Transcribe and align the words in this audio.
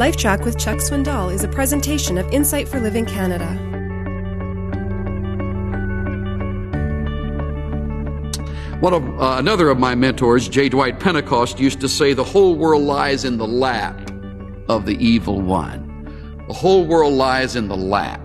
LifeTrac 0.00 0.46
with 0.46 0.58
Chuck 0.58 0.78
Swindoll 0.78 1.30
is 1.30 1.44
a 1.44 1.48
presentation 1.48 2.16
of 2.16 2.26
Insight 2.32 2.66
for 2.66 2.80
Living 2.80 3.04
Canada. 3.04 3.44
One 8.80 8.94
of 8.94 9.02
uh, 9.20 9.36
another 9.36 9.68
of 9.68 9.78
my 9.78 9.94
mentors, 9.94 10.48
J. 10.48 10.70
Dwight 10.70 11.00
Pentecost, 11.00 11.60
used 11.60 11.82
to 11.82 11.88
say, 11.90 12.14
"The 12.14 12.24
whole 12.24 12.54
world 12.54 12.82
lies 12.82 13.26
in 13.26 13.36
the 13.36 13.46
lap 13.46 14.10
of 14.70 14.86
the 14.86 14.96
evil 15.04 15.38
one. 15.38 16.46
The 16.48 16.54
whole 16.54 16.86
world 16.86 17.12
lies 17.12 17.54
in 17.54 17.68
the 17.68 17.76
lap." 17.76 18.22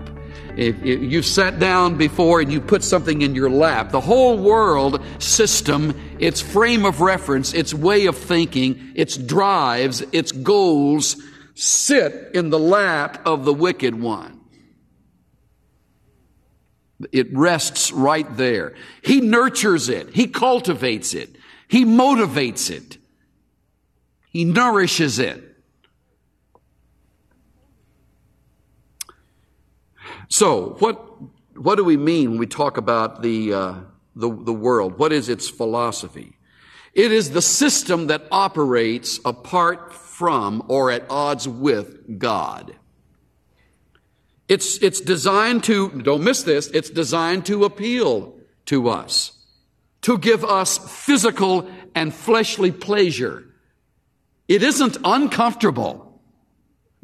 If, 0.56 0.82
if 0.82 1.02
you've 1.02 1.26
sat 1.26 1.58
down 1.58 1.98
before 1.98 2.40
and 2.40 2.50
you 2.50 2.62
put 2.62 2.84
something 2.84 3.20
in 3.20 3.34
your 3.34 3.50
lap, 3.50 3.90
the 3.90 4.00
whole 4.00 4.38
world 4.38 5.04
system, 5.18 5.94
its 6.18 6.40
frame 6.40 6.86
of 6.86 7.02
reference, 7.02 7.52
its 7.52 7.74
way 7.74 8.06
of 8.06 8.16
thinking, 8.16 8.80
its 8.94 9.18
drives, 9.18 10.02
its 10.12 10.32
goals 10.32 11.16
sit 11.56 12.32
in 12.34 12.50
the 12.50 12.58
lap 12.58 13.26
of 13.26 13.46
the 13.46 13.52
wicked 13.52 13.98
one. 13.98 14.40
It 17.12 17.34
rests 17.34 17.92
right 17.92 18.26
there. 18.36 18.74
He 19.02 19.20
nurtures 19.20 19.88
it. 19.88 20.10
He 20.10 20.28
cultivates 20.28 21.14
it. 21.14 21.36
He 21.68 21.84
motivates 21.84 22.70
it. 22.70 22.98
He 24.30 24.44
nourishes 24.44 25.18
it. 25.18 25.42
So, 30.28 30.76
what, 30.78 31.02
what 31.54 31.76
do 31.76 31.84
we 31.84 31.96
mean 31.96 32.30
when 32.30 32.38
we 32.38 32.46
talk 32.46 32.76
about 32.76 33.22
the, 33.22 33.54
uh, 33.54 33.74
the, 34.14 34.28
the 34.28 34.52
world? 34.52 34.98
What 34.98 35.12
is 35.12 35.30
its 35.30 35.48
philosophy? 35.48 36.36
It 36.92 37.12
is 37.12 37.30
the 37.30 37.42
system 37.42 38.08
that 38.08 38.22
operates 38.30 39.20
apart 39.24 39.94
from 40.16 40.62
or 40.68 40.90
at 40.90 41.04
odds 41.10 41.46
with 41.46 42.18
God. 42.18 42.74
It's, 44.48 44.78
it's 44.82 45.02
designed 45.02 45.64
to, 45.64 45.90
don't 45.90 46.24
miss 46.24 46.42
this, 46.42 46.68
it's 46.68 46.88
designed 46.88 47.44
to 47.46 47.66
appeal 47.66 48.34
to 48.64 48.88
us, 48.88 49.32
to 50.02 50.16
give 50.16 50.42
us 50.42 50.78
physical 51.04 51.68
and 51.94 52.14
fleshly 52.14 52.72
pleasure. 52.72 53.44
It 54.48 54.62
isn't 54.62 54.96
uncomfortable. 55.04 56.22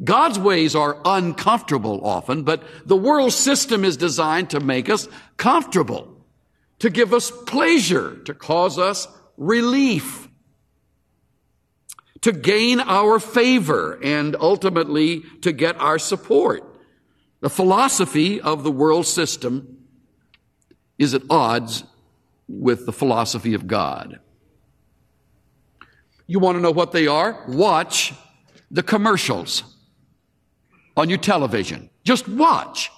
God's 0.02 0.38
ways 0.38 0.74
are 0.74 0.96
uncomfortable 1.04 2.06
often, 2.06 2.44
but 2.44 2.62
the 2.86 2.96
world 2.96 3.34
system 3.34 3.84
is 3.84 3.98
designed 3.98 4.48
to 4.50 4.60
make 4.60 4.88
us 4.88 5.06
comfortable, 5.36 6.16
to 6.78 6.88
give 6.88 7.12
us 7.12 7.30
pleasure, 7.30 8.16
to 8.24 8.32
cause 8.32 8.78
us 8.78 9.06
relief 9.36 10.28
to 12.22 12.32
gain 12.32 12.80
our 12.80 13.18
favor 13.18 13.98
and 14.02 14.34
ultimately 14.36 15.22
to 15.42 15.52
get 15.52 15.78
our 15.80 15.98
support. 15.98 16.64
The 17.40 17.50
philosophy 17.50 18.40
of 18.40 18.62
the 18.62 18.70
world 18.70 19.06
system 19.06 19.86
is 20.98 21.14
at 21.14 21.22
odds 21.28 21.84
with 22.48 22.86
the 22.86 22.92
philosophy 22.92 23.54
of 23.54 23.66
God. 23.66 24.20
You 26.26 26.38
want 26.38 26.56
to 26.56 26.62
know 26.62 26.70
what 26.70 26.92
they 26.92 27.08
are? 27.08 27.44
Watch 27.48 28.14
the 28.70 28.82
commercials 28.82 29.64
on 30.96 31.08
your 31.08 31.18
television. 31.18 31.90
Just 32.04 32.28
watch. 32.28 32.90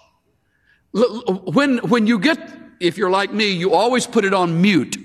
When, 0.92 1.78
when 1.78 2.06
you 2.06 2.18
get, 2.18 2.38
if 2.80 2.98
you're 2.98 3.10
like 3.10 3.32
me, 3.32 3.50
you 3.50 3.72
always 3.72 4.06
put 4.06 4.24
it 4.24 4.34
on 4.34 4.60
mute. 4.60 4.96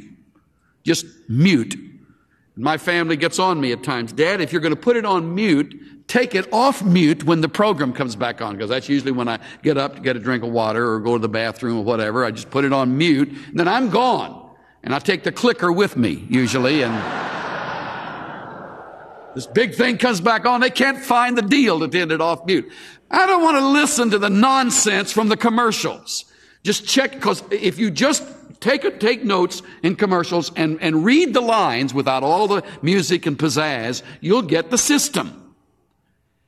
Just 0.84 1.06
mute. 1.28 1.89
My 2.60 2.78
family 2.78 3.16
gets 3.16 3.40
on 3.40 3.62
me 3.62 3.72
at 3.72 3.84
times. 3.84 4.12
Dad, 4.12 4.42
if 4.42 4.52
you're 4.52 4.62
going 4.62 4.76
to 4.76 4.80
put 4.80 4.98
it 4.98 5.06
on 5.06 5.34
mute, 5.34 6.08
take 6.08 6.36
it 6.36 6.52
off 6.52 6.84
mute 6.84 7.24
when 7.24 7.40
the 7.40 7.48
program 7.48 7.94
comes 7.94 8.18
back 8.18 8.42
on, 8.42 8.56
because 8.56 8.70
that's 8.70 8.90
usually 8.90 9.14
when 9.14 9.30
I 9.30 9.40
get 9.64 9.78
up 9.78 9.96
to 9.96 10.02
get 10.02 10.18
a 10.18 10.20
drink 10.20 10.44
of 10.44 10.52
water 10.52 10.94
or 10.94 11.00
go 11.00 11.14
to 11.14 11.22
the 11.22 11.30
bathroom 11.30 11.78
or 11.78 11.84
whatever. 11.86 12.26
I 12.26 12.32
just 12.32 12.50
put 12.50 12.66
it 12.66 12.74
on 12.74 12.98
mute, 12.98 13.30
and 13.30 13.58
then 13.58 13.70
I'm 13.70 13.90
gone. 13.90 14.54
And 14.84 14.94
I 14.94 15.00
take 15.00 15.24
the 15.24 15.32
clicker 15.32 15.72
with 15.72 15.96
me, 15.96 16.28
usually, 16.30 16.84
and 16.84 16.94
this 19.36 19.48
big 19.48 19.76
thing 19.76 19.98
comes 19.98 20.20
back 20.20 20.46
on. 20.46 20.60
They 20.60 20.70
can't 20.70 21.00
find 21.00 21.38
the 21.38 21.42
deal 21.42 21.80
to 21.80 21.88
turn 21.88 22.12
it 22.12 22.20
off 22.20 22.46
mute. 22.46 22.70
I 23.10 23.26
don't 23.26 23.42
want 23.42 23.58
to 23.58 23.68
listen 23.70 24.10
to 24.12 24.20
the 24.20 24.30
nonsense 24.30 25.14
from 25.14 25.30
the 25.30 25.38
commercials. 25.38 26.26
Just 26.64 26.88
check, 26.88 27.14
because 27.14 27.44
if 27.52 27.80
you 27.80 27.90
just 27.90 28.24
take, 28.60 29.00
take 29.00 29.24
notes 29.24 29.62
in 29.84 29.96
commercials 29.96 30.52
and, 30.56 30.82
and 30.82 31.06
read 31.06 31.34
the 31.34 31.42
lines 31.42 31.94
without 31.94 32.24
all 32.24 32.48
the 32.48 32.64
music 32.82 33.26
and 33.26 33.38
pizzazz, 33.38 34.04
you'll 34.20 34.42
get 34.42 34.70
the 34.70 34.78
system. 34.78 35.56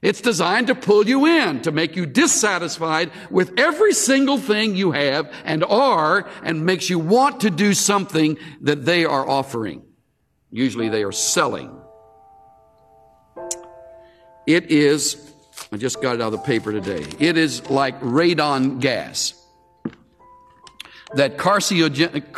It's 0.02 0.20
designed 0.20 0.68
to 0.68 0.76
pull 0.76 1.08
you 1.08 1.28
in, 1.28 1.62
to 1.62 1.72
make 1.72 1.96
you 1.96 2.08
dissatisfied 2.08 3.12
with 3.30 3.60
every 3.60 3.94
single 3.94 4.40
thing 4.40 4.76
you 4.76 4.92
have 4.92 5.32
and 5.46 5.64
are, 5.64 6.28
and 6.44 6.66
makes 6.66 6.90
you 6.90 6.98
want 6.98 7.42
to 7.42 7.52
do 7.52 7.74
something 7.74 8.38
that 8.62 8.84
they 8.84 9.06
are 9.06 9.28
offering. 9.28 9.84
Usually 10.50 10.90
they 10.90 11.04
are 11.04 11.12
selling. 11.12 11.72
It 14.48 14.72
is, 14.72 15.32
I 15.72 15.78
just 15.78 16.02
got 16.02 16.16
it 16.16 16.22
out 16.22 16.34
of 16.34 16.40
the 16.40 16.40
paper 16.40 16.72
today, 16.72 17.06
it 17.20 17.38
is 17.38 17.70
like 17.70 18.00
radon 18.02 18.80
gas 18.80 19.36
that 21.16 21.38
carcinogenic, 21.38 22.32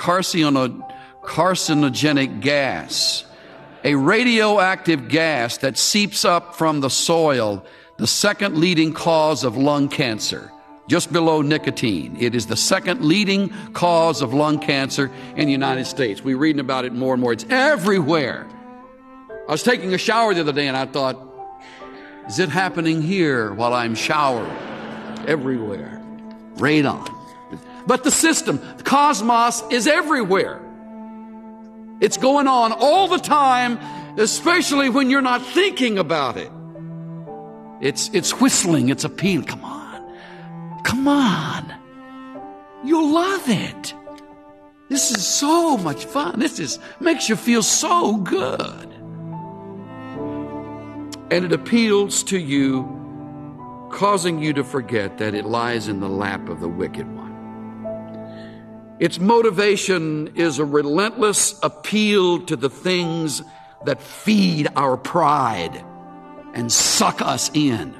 carcinogenic 1.23 2.41
gas, 2.41 3.25
a 3.83 3.95
radioactive 3.95 5.09
gas 5.09 5.57
that 5.57 5.77
seeps 5.77 6.25
up 6.25 6.55
from 6.55 6.79
the 6.81 6.89
soil, 6.89 7.65
the 7.97 8.07
second 8.07 8.57
leading 8.57 8.93
cause 8.93 9.43
of 9.43 9.57
lung 9.57 9.89
cancer, 9.89 10.51
just 10.87 11.13
below 11.13 11.41
nicotine. 11.41 12.17
It 12.19 12.35
is 12.35 12.47
the 12.47 12.55
second 12.55 13.03
leading 13.03 13.49
cause 13.73 14.21
of 14.21 14.33
lung 14.33 14.59
cancer 14.59 15.11
in 15.35 15.45
the 15.45 15.51
United 15.51 15.85
States. 15.85 16.23
We're 16.23 16.37
reading 16.37 16.59
about 16.59 16.85
it 16.85 16.93
more 16.93 17.13
and 17.13 17.21
more. 17.21 17.33
It's 17.33 17.45
everywhere. 17.49 18.47
I 19.47 19.51
was 19.51 19.63
taking 19.63 19.93
a 19.93 19.97
shower 19.97 20.33
the 20.33 20.41
other 20.41 20.53
day 20.53 20.67
and 20.67 20.77
I 20.77 20.85
thought, 20.85 21.17
is 22.27 22.39
it 22.39 22.49
happening 22.49 23.01
here 23.01 23.53
while 23.53 23.73
I'm 23.73 23.95
showering? 23.95 24.51
Everywhere. 25.27 26.01
Radon. 26.55 27.22
But 27.85 28.03
the 28.03 28.11
system, 28.11 28.61
the 28.77 28.83
cosmos 28.83 29.63
is 29.69 29.87
everywhere. 29.87 30.59
It's 31.99 32.17
going 32.17 32.47
on 32.47 32.71
all 32.71 33.07
the 33.07 33.17
time, 33.17 33.79
especially 34.17 34.89
when 34.89 35.09
you're 35.09 35.21
not 35.21 35.45
thinking 35.45 35.97
about 35.97 36.37
it. 36.37 36.51
It's, 37.81 38.09
it's 38.13 38.39
whistling, 38.39 38.89
it's 38.89 39.03
appealing. 39.03 39.45
Come 39.45 39.63
on. 39.63 40.17
Come 40.83 41.07
on. 41.07 41.73
You'll 42.83 43.13
love 43.13 43.43
it. 43.47 43.93
This 44.89 45.11
is 45.11 45.25
so 45.25 45.77
much 45.77 46.05
fun. 46.05 46.39
This 46.39 46.59
is, 46.59 46.79
makes 46.99 47.29
you 47.29 47.35
feel 47.35 47.63
so 47.63 48.17
good. 48.17 48.89
And 51.31 51.45
it 51.45 51.51
appeals 51.51 52.21
to 52.23 52.37
you, 52.37 52.83
causing 53.91 54.39
you 54.39 54.53
to 54.53 54.63
forget 54.63 55.17
that 55.17 55.33
it 55.33 55.45
lies 55.45 55.87
in 55.87 55.99
the 55.99 56.09
lap 56.09 56.47
of 56.49 56.59
the 56.59 56.67
wicked 56.69 57.07
one. 57.15 57.22
Its 59.03 59.19
motivation 59.19 60.29
is 60.33 60.59
a 60.59 60.63
relentless 60.63 61.59
appeal 61.61 62.39
to 62.45 62.55
the 62.55 62.69
things 62.69 63.41
that 63.83 64.01
feed 64.01 64.69
our 64.77 64.95
pride 64.95 65.83
and 66.53 66.71
suck 66.71 67.21
us 67.21 67.51
in, 67.53 67.93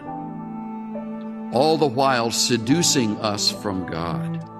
all 1.52 1.76
the 1.78 1.86
while 1.86 2.32
seducing 2.32 3.18
us 3.18 3.52
from 3.52 3.86
God. 3.86 4.53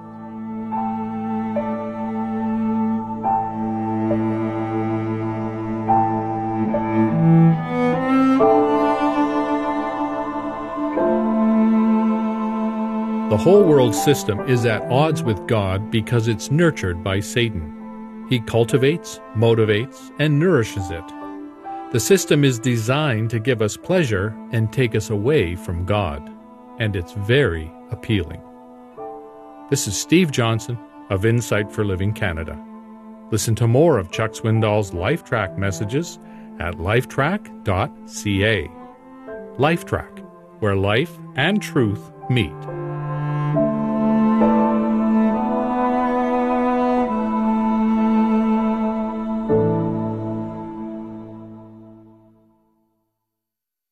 The 13.34 13.42
whole 13.42 13.64
world 13.64 13.96
system 13.96 14.38
is 14.48 14.64
at 14.64 14.88
odds 14.92 15.24
with 15.24 15.48
God 15.48 15.90
because 15.90 16.28
it's 16.28 16.52
nurtured 16.52 17.02
by 17.02 17.18
Satan. 17.18 18.26
He 18.30 18.38
cultivates, 18.38 19.18
motivates, 19.34 20.14
and 20.20 20.38
nourishes 20.38 20.88
it. 20.92 21.02
The 21.90 21.98
system 21.98 22.44
is 22.44 22.60
designed 22.60 23.30
to 23.30 23.40
give 23.40 23.60
us 23.60 23.76
pleasure 23.76 24.32
and 24.52 24.72
take 24.72 24.94
us 24.94 25.10
away 25.10 25.56
from 25.56 25.84
God, 25.84 26.22
and 26.78 26.94
it's 26.94 27.10
very 27.14 27.72
appealing. 27.90 28.40
This 29.68 29.88
is 29.88 29.96
Steve 29.96 30.30
Johnson 30.30 30.78
of 31.10 31.26
Insight 31.26 31.72
for 31.72 31.84
Living 31.84 32.12
Canada. 32.12 32.56
Listen 33.32 33.56
to 33.56 33.66
more 33.66 33.98
of 33.98 34.12
Chuck 34.12 34.34
Swindoll's 34.34 34.92
LifeTrac 34.92 35.58
messages 35.58 36.20
at 36.60 36.76
lifetrac.ca. 36.76 38.70
LifeTrac, 39.58 40.20
where 40.60 40.76
life 40.76 41.18
and 41.34 41.60
truth 41.60 42.12
meet. 42.30 42.73